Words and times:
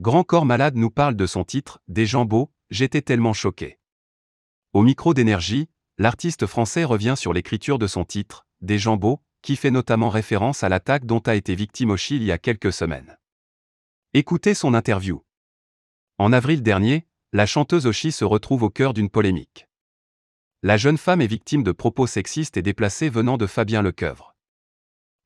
Grand 0.00 0.24
Corps 0.24 0.44
Malade 0.44 0.74
nous 0.74 0.90
parle 0.90 1.14
de 1.14 1.24
son 1.24 1.44
titre, 1.44 1.80
Des 1.86 2.04
Jambeaux, 2.04 2.50
j'étais 2.68 3.00
tellement 3.00 3.32
choqué. 3.32 3.78
Au 4.72 4.82
micro 4.82 5.14
d'énergie, 5.14 5.68
l'artiste 5.98 6.46
français 6.46 6.82
revient 6.82 7.14
sur 7.16 7.32
l'écriture 7.32 7.78
de 7.78 7.86
son 7.86 8.04
titre, 8.04 8.44
Des 8.60 8.76
Jambeaux, 8.76 9.22
qui 9.40 9.54
fait 9.54 9.70
notamment 9.70 10.08
référence 10.08 10.64
à 10.64 10.68
l'attaque 10.68 11.06
dont 11.06 11.20
a 11.20 11.36
été 11.36 11.54
victime 11.54 11.90
Oshi 11.90 12.16
il 12.16 12.24
y 12.24 12.32
a 12.32 12.38
quelques 12.38 12.72
semaines. 12.72 13.16
Écoutez 14.14 14.54
son 14.54 14.74
interview. 14.74 15.24
En 16.18 16.32
avril 16.32 16.62
dernier, 16.62 17.06
la 17.32 17.46
chanteuse 17.46 17.86
Oshi 17.86 18.10
se 18.10 18.24
retrouve 18.24 18.64
au 18.64 18.70
cœur 18.70 18.94
d'une 18.94 19.10
polémique. 19.10 19.68
La 20.64 20.76
jeune 20.76 20.98
femme 20.98 21.20
est 21.20 21.28
victime 21.28 21.62
de 21.62 21.72
propos 21.72 22.08
sexistes 22.08 22.56
et 22.56 22.62
déplacés 22.62 23.10
venant 23.10 23.36
de 23.36 23.46
Fabien 23.46 23.80
Lecoeuvre. 23.80 24.34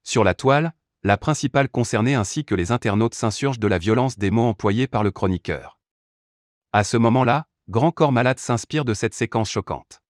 Sur 0.03 0.25
la 0.25 0.35
toile, 0.35 0.75
la 1.04 1.16
principale 1.16 1.68
concernée 1.68 2.14
ainsi 2.14 2.44
que 2.44 2.54
les 2.54 2.72
internautes 2.72 3.14
s'insurgent 3.14 3.60
de 3.60 3.68
la 3.68 3.78
violence 3.78 4.18
des 4.18 4.30
mots 4.30 4.48
employés 4.48 4.88
par 4.88 5.04
le 5.04 5.10
chroniqueur. 5.10 5.78
À 6.72 6.82
ce 6.84 6.96
moment-là, 6.96 7.46
Grand 7.68 7.93
Corps 7.93 8.12
Malade 8.12 8.39
s'inspire 8.39 8.84
de 8.84 8.94
cette 8.94 9.14
séquence 9.14 9.50
choquante. 9.50 10.03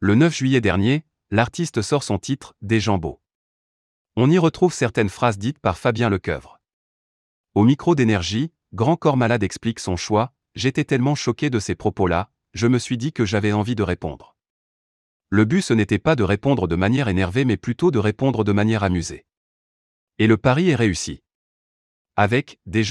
Le 0.00 0.14
9 0.14 0.34
juillet 0.34 0.60
dernier, 0.60 1.04
l'artiste 1.30 1.80
sort 1.80 2.02
son 2.02 2.18
titre, 2.18 2.54
Des 2.60 2.80
Jambeaux. 2.80 3.22
On 4.16 4.30
y 4.30 4.38
retrouve 4.38 4.74
certaines 4.74 5.08
phrases 5.08 5.38
dites 5.38 5.58
par 5.58 5.78
Fabien 5.78 6.10
Lecoeuvre. 6.10 6.60
Au 7.54 7.64
micro 7.64 7.94
d'énergie, 7.94 8.52
Grand 8.74 8.96
Corps 8.96 9.16
Malade 9.16 9.42
explique 9.42 9.80
son 9.80 9.96
choix, 9.96 10.32
j'étais 10.54 10.84
tellement 10.84 11.14
choqué 11.14 11.48
de 11.48 11.58
ces 11.58 11.74
propos-là, 11.74 12.30
je 12.52 12.66
me 12.66 12.78
suis 12.78 12.98
dit 12.98 13.12
que 13.12 13.24
j'avais 13.24 13.52
envie 13.52 13.74
de 13.74 13.82
répondre. 13.82 14.36
Le 15.30 15.44
but 15.44 15.62
ce 15.62 15.72
n'était 15.72 15.98
pas 15.98 16.14
de 16.14 16.22
répondre 16.22 16.68
de 16.68 16.76
manière 16.76 17.08
énervée 17.08 17.44
mais 17.44 17.56
plutôt 17.56 17.90
de 17.90 17.98
répondre 17.98 18.44
de 18.44 18.52
manière 18.52 18.84
amusée. 18.84 19.24
Et 20.18 20.28
le 20.28 20.36
pari 20.36 20.70
est 20.70 20.76
réussi. 20.76 21.22
Avec 22.14 22.60
Des 22.66 22.84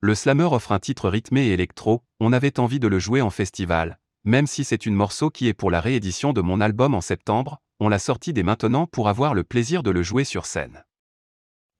le 0.00 0.14
slammer 0.14 0.48
offre 0.50 0.72
un 0.72 0.80
titre 0.80 1.08
rythmé 1.08 1.46
et 1.46 1.52
électro, 1.52 2.02
on 2.18 2.32
avait 2.32 2.58
envie 2.58 2.80
de 2.80 2.88
le 2.88 2.98
jouer 2.98 3.20
en 3.20 3.30
festival, 3.30 4.00
même 4.24 4.48
si 4.48 4.64
c'est 4.64 4.84
une 4.84 4.94
morceau 4.94 5.30
qui 5.30 5.46
est 5.46 5.54
pour 5.54 5.70
la 5.70 5.80
réédition 5.80 6.32
de 6.32 6.40
mon 6.40 6.60
album 6.60 6.94
en 6.94 7.00
septembre, 7.00 7.60
on 7.78 7.88
l'a 7.88 8.00
sorti 8.00 8.32
dès 8.32 8.42
maintenant 8.42 8.88
pour 8.88 9.08
avoir 9.08 9.32
le 9.32 9.44
plaisir 9.44 9.84
de 9.84 9.90
le 9.90 10.02
jouer 10.02 10.24
sur 10.24 10.44
scène. 10.44 10.84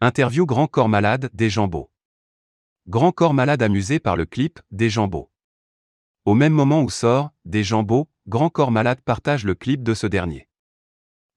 Interview 0.01 0.47
Grand 0.47 0.69
Corps 0.69 0.89
Malade 0.89 1.31
des. 1.34 1.51
Grand 2.87 3.12
Corps 3.12 3.34
Malade 3.34 3.62
amusé 3.62 3.98
par 3.98 4.17
le 4.17 4.25
clip 4.25 4.61
des. 4.70 4.97
Au 4.98 6.34
même 6.34 6.53
moment 6.53 6.83
où 6.83 6.91
sort 6.91 7.31
des 7.45 7.64
Grand 8.29 8.51
Corps 8.51 8.70
Malade 8.70 9.01
partage 9.01 9.45
le 9.45 9.57
clip 9.57 9.83
de 9.83 9.95
ce 9.95 10.07
dernier. 10.07 10.48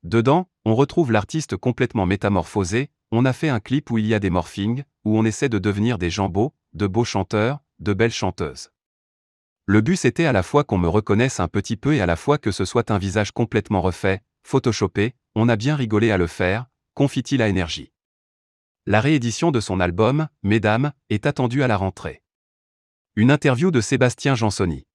Dedans, 0.04 0.48
on 0.66 0.76
retrouve 0.76 1.12
l'artiste 1.12 1.58
complètement 1.58 2.06
métamorphosé, 2.06 2.92
on 3.12 3.26
a 3.26 3.34
fait 3.34 3.50
un 3.50 3.60
clip 3.60 3.90
où 3.92 3.98
il 3.98 4.06
y 4.06 4.14
a 4.14 4.20
des 4.20 4.30
morphings, 4.30 4.84
où 5.04 5.18
on 5.18 5.26
essaie 5.26 5.50
de 5.50 5.60
devenir 5.60 5.98
des 5.98 6.10
gens 6.10 6.30
beaux, 6.30 6.54
de 6.74 6.88
beaux 6.88 7.04
chanteurs, 7.04 7.60
de 7.80 7.94
belles 7.94 8.12
chanteuses. 8.12 8.72
Le 9.66 9.82
but 9.82 9.96
c'était 9.96 10.26
à 10.26 10.32
la 10.32 10.44
fois 10.44 10.64
qu'on 10.64 10.78
me 10.78 10.88
reconnaisse 10.88 11.40
un 11.40 11.48
petit 11.48 11.78
peu 11.78 11.94
et 11.94 12.02
à 12.02 12.06
la 12.06 12.16
fois 12.16 12.38
que 12.38 12.52
ce 12.52 12.66
soit 12.66 12.92
un 12.92 12.98
visage 12.98 13.32
complètement 13.32 13.82
refait, 13.82 14.22
photoshopé, 14.44 15.16
on 15.36 15.50
a 15.50 15.56
bien 15.56 15.76
rigolé 15.76 16.12
à 16.12 16.18
le 16.18 16.28
faire, 16.28 16.66
confie-t-il 16.96 17.42
à 17.42 17.48
énergie. 17.48 17.92
La 18.86 19.02
réédition 19.02 19.52
de 19.52 19.60
son 19.60 19.80
album, 19.80 20.28
Mesdames, 20.42 20.92
est 21.10 21.26
attendue 21.26 21.62
à 21.62 21.68
la 21.68 21.78
rentrée. 21.78 22.24
Une 23.16 23.32
interview 23.32 23.70
de 23.70 23.82
Sébastien 23.82 24.36
Jansoni. 24.36 24.88